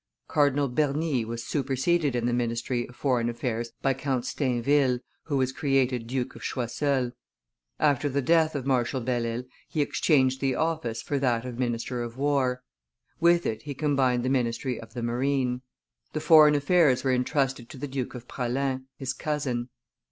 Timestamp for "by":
3.83-3.93